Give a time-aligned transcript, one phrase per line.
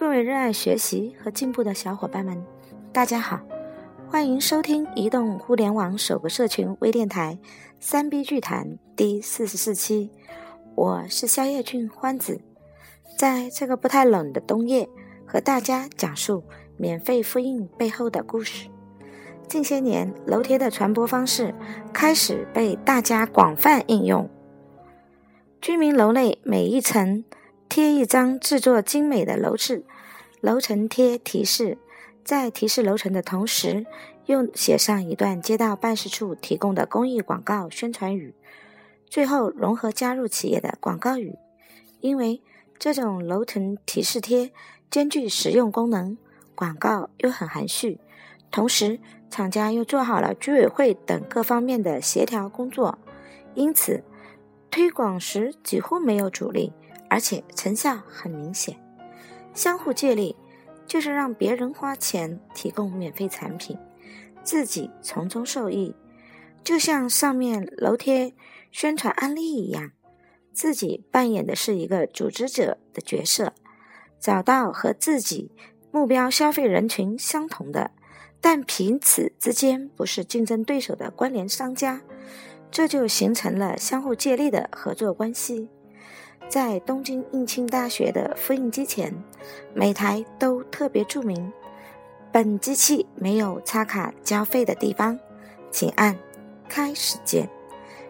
[0.00, 2.42] 各位热爱学习和进步的小伙伴们，
[2.90, 3.38] 大家好，
[4.08, 7.38] 欢迎收听移动互联网首个社群微电台
[7.78, 10.10] “三 B 剧谈”第四十四期。
[10.74, 12.40] 我是夏叶俊欢子，
[13.18, 14.88] 在这个不太冷的冬夜，
[15.26, 16.44] 和大家讲述
[16.78, 18.70] 免费复印背后的故事。
[19.46, 21.54] 近些年，楼贴的传播方式
[21.92, 24.30] 开始被大家广泛应用。
[25.60, 27.22] 居民楼内每一层
[27.68, 29.84] 贴一张制作精美的楼市
[30.40, 31.78] 楼层贴提示，
[32.24, 33.86] 在提示楼层的同时，
[34.26, 38.34] 又写上一段街道办事处提供的公益广告宣传语，
[39.06, 41.36] 最后融合加入企业的广告语。
[42.00, 42.42] 因为
[42.78, 44.50] 这种楼层提示贴
[44.90, 46.16] 兼具实用功能，
[46.54, 48.00] 广告又很含蓄，
[48.50, 52.98] 同时厂家又做好了居委会等各方面的协调工作，
[53.54, 54.02] 因此。
[54.72, 56.72] 推广时几乎没有阻力，
[57.08, 58.76] 而且成效很明显。
[59.54, 60.36] 相互借力，
[60.86, 63.76] 就是让别人花钱提供免费产品，
[64.42, 65.94] 自己从中受益。
[66.62, 68.34] 就像上面楼贴
[68.70, 69.92] 宣传案例一样，
[70.52, 73.54] 自己扮演的是一个组织者的角色，
[74.18, 75.50] 找到和自己
[75.90, 77.92] 目标消费人群相同的，
[78.40, 82.02] 但彼此之间不是竞争对手的关联商家。
[82.70, 85.68] 这就形成了相互借力的合作关系。
[86.50, 89.14] 在东京应庆大学的复印机前，
[89.72, 91.52] 每台都特别注明
[92.32, 95.16] ：“本机器没有插卡交费的地方，
[95.70, 96.18] 请按
[96.68, 97.48] 开始键。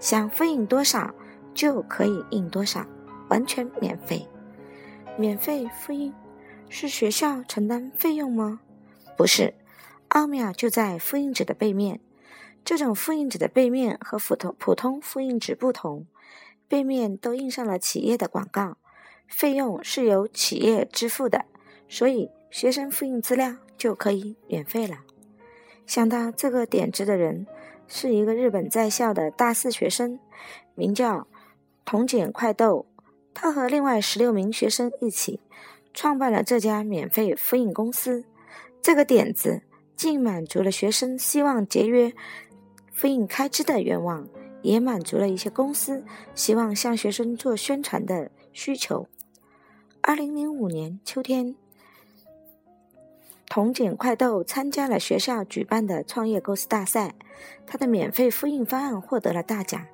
[0.00, 1.14] 想复印多少
[1.54, 2.86] 就可以印多少，
[3.28, 4.26] 完全免费。”
[5.18, 6.10] 免费复印
[6.70, 8.60] 是学校承担费用吗？
[9.14, 9.52] 不是，
[10.08, 12.00] 奥妙就在复印纸的背面。
[12.64, 16.06] 这种复印纸的背面和普通普通复印纸不同，
[16.72, 18.78] 背面都印上了企业的广告，
[19.28, 21.44] 费用是由企业支付的，
[21.86, 25.00] 所以学生复印资料就可以免费了。
[25.86, 27.46] 想到这个点子的人
[27.86, 30.18] 是一个日本在校的大四学生，
[30.74, 31.26] 名叫
[31.84, 32.86] 桐简快斗，
[33.34, 35.40] 他和另外十六名学生一起
[35.92, 38.24] 创办了这家免费复印公司。
[38.80, 39.60] 这个点子
[39.94, 42.14] 既满足了学生希望节约。
[42.90, 44.26] 复印开支的愿望，
[44.62, 49.06] 也满足了一些公司希望向学生做宣传的需求。
[50.00, 51.54] 二零零五年秋天，
[53.46, 57.14] 童简快豆参加了学校举办的创业构思大赛，
[57.66, 59.84] 他的免费复印方案获得了大奖。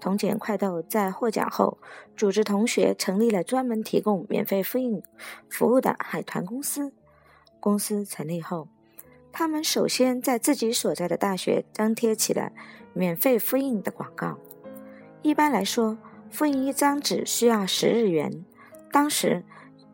[0.00, 1.78] 童简快豆在获奖后，
[2.16, 5.02] 组织同学成立了专门提供免费复印
[5.48, 6.92] 服务的海团公司。
[7.60, 8.68] 公司成立后。
[9.32, 12.50] 他们首先在自己所在的大学张贴起了
[12.92, 14.38] 免费复印的广告。
[15.22, 15.96] 一般来说，
[16.30, 18.44] 复印一张纸需要十日元，
[18.90, 19.42] 当时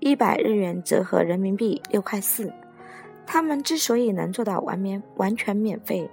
[0.00, 2.52] 一百日元折合人民币六块四。
[3.26, 6.10] 他们之所以能做到完免完全免费，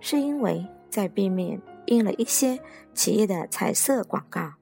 [0.00, 2.58] 是因为在背面印了一些
[2.94, 4.54] 企业的彩色广告。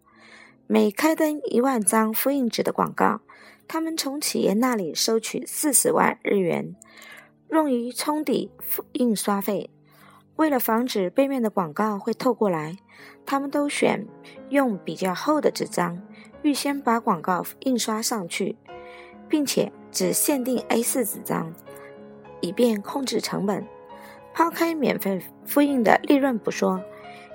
[0.67, 3.21] 每开登一万张复印纸的广告，
[3.69, 6.75] 他们从企业那里收取四十万日元。
[7.53, 8.51] 用于冲抵
[8.93, 9.69] 印刷费。
[10.37, 12.79] 为了防止背面的广告会透过来，
[13.27, 14.07] 他们都选
[14.49, 16.01] 用比较厚的纸张，
[16.41, 18.57] 预先把广告印刷上去，
[19.29, 21.53] 并且只限定 A4 纸张，
[22.41, 23.67] 以便控制成本。
[24.33, 26.81] 抛开免费复印的利润不说，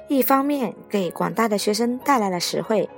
[0.09, 2.89] 一方面给广大的学生带来了实惠，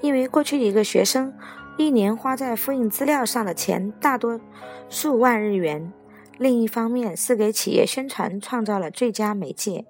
[0.00, 1.34] 因为过去一个学生
[1.76, 4.40] 一年花在复印资料上的钱大多
[4.88, 5.92] 数万日元。
[6.38, 9.86] 另一方面是给企业宣传创造了最佳媒介。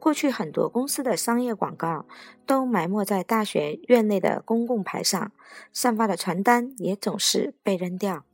[0.00, 2.04] 过去很多公司的商业广告
[2.44, 5.32] 都埋没在大学院内的公共牌上，
[5.72, 8.24] 散发的传单也总是被扔掉。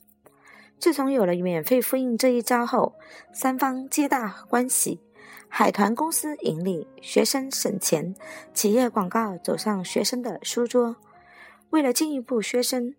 [0.78, 2.94] 自从有了免费复印这一招后，
[3.32, 4.98] 三方皆大欢喜：
[5.46, 8.16] 海团公司盈利，学生省钱，
[8.52, 10.96] 企业广告走上学生的书桌。
[11.68, 12.96] 为了进一步学生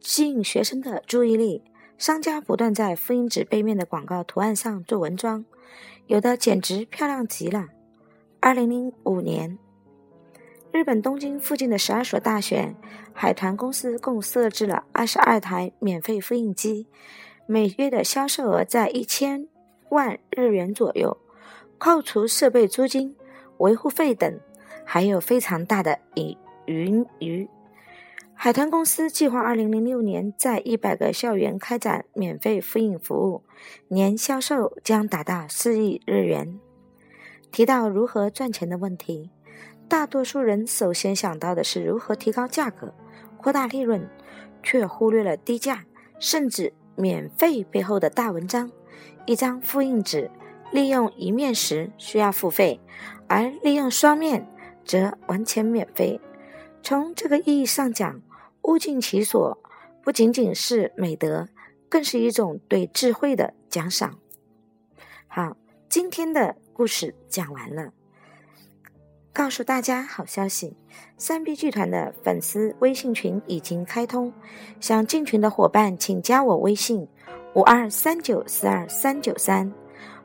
[0.00, 1.62] 吸引学生的注意力。
[1.98, 5.44] 商家不断在复印纸背面的广告图案上做文装，
[6.06, 7.68] 有的简直漂亮极了。
[8.38, 9.58] 二零零五年，
[10.70, 12.74] 日本东京附近的十二所大学，
[13.14, 16.86] 海团公司共设置了二十二台免费复印机，
[17.46, 19.48] 每月的销售额在一千
[19.88, 21.16] 万日元左右，
[21.78, 23.16] 扣除设备租金、
[23.58, 24.38] 维护费等，
[24.84, 27.48] 还有非常大的盈余余。
[28.46, 33.42] 海豚公司计划二零零六年在一百个校园开展免费复印服务，
[33.88, 36.60] 年销售将达到四亿日元。
[37.50, 39.32] 提到如何赚钱的问题，
[39.88, 42.94] 大多数人首先想到的是如何提高价格、
[43.36, 44.08] 扩大利润，
[44.62, 45.84] 却忽略了低价
[46.20, 48.70] 甚至免费背后的大文章。
[49.24, 50.30] 一张复印纸
[50.70, 52.80] 利用一面时需要付费，
[53.26, 54.46] 而利用双面
[54.84, 56.20] 则完全免费。
[56.80, 58.22] 从这个意义上讲，
[58.66, 59.56] 物尽其所
[60.02, 61.48] 不仅仅是美德，
[61.88, 64.18] 更是一种对智慧的奖赏。
[65.28, 65.56] 好，
[65.88, 67.92] 今天的故事讲完了。
[69.32, 70.76] 告诉大家好消息，
[71.16, 74.32] 三 B 剧团的粉丝微信群已经开通，
[74.80, 77.06] 想进群的伙伴请加我微信
[77.54, 79.72] 五二三九四二三九三，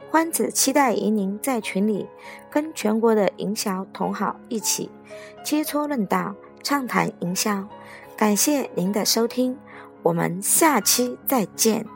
[0.10, 2.08] 欢子期待与您在群里
[2.50, 4.90] 跟全国的营销同好一起
[5.46, 6.36] 切磋论道。
[6.64, 7.68] 畅谈营销，
[8.22, 9.58] 感谢您的收听，
[10.04, 11.88] 我们下期再见。